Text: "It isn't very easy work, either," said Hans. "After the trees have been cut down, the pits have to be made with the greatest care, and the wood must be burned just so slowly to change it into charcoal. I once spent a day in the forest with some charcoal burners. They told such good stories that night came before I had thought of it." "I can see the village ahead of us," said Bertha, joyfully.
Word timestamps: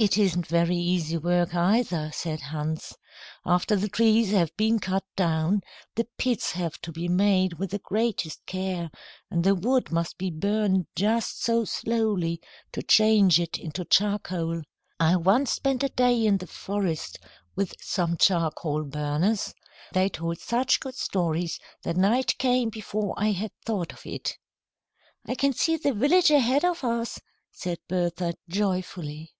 "It 0.00 0.16
isn't 0.16 0.46
very 0.46 0.76
easy 0.76 1.16
work, 1.18 1.56
either," 1.56 2.12
said 2.14 2.40
Hans. 2.40 2.94
"After 3.44 3.74
the 3.74 3.88
trees 3.88 4.30
have 4.30 4.56
been 4.56 4.78
cut 4.78 5.02
down, 5.16 5.62
the 5.96 6.06
pits 6.18 6.52
have 6.52 6.80
to 6.82 6.92
be 6.92 7.08
made 7.08 7.54
with 7.54 7.72
the 7.72 7.80
greatest 7.80 8.46
care, 8.46 8.92
and 9.28 9.42
the 9.42 9.56
wood 9.56 9.90
must 9.90 10.16
be 10.16 10.30
burned 10.30 10.86
just 10.94 11.42
so 11.42 11.64
slowly 11.64 12.40
to 12.70 12.80
change 12.80 13.40
it 13.40 13.58
into 13.58 13.84
charcoal. 13.84 14.62
I 15.00 15.16
once 15.16 15.50
spent 15.54 15.82
a 15.82 15.88
day 15.88 16.24
in 16.24 16.38
the 16.38 16.46
forest 16.46 17.18
with 17.56 17.74
some 17.80 18.16
charcoal 18.16 18.84
burners. 18.84 19.52
They 19.92 20.10
told 20.10 20.38
such 20.38 20.78
good 20.78 20.94
stories 20.94 21.58
that 21.82 21.96
night 21.96 22.38
came 22.38 22.68
before 22.68 23.14
I 23.16 23.32
had 23.32 23.50
thought 23.66 23.92
of 23.92 24.06
it." 24.06 24.38
"I 25.26 25.34
can 25.34 25.52
see 25.54 25.76
the 25.76 25.92
village 25.92 26.30
ahead 26.30 26.64
of 26.64 26.84
us," 26.84 27.18
said 27.50 27.78
Bertha, 27.88 28.34
joyfully. 28.48 29.32